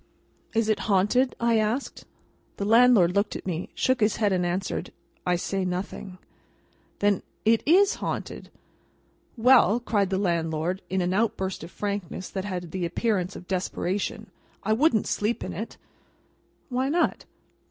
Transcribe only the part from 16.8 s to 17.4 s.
not?"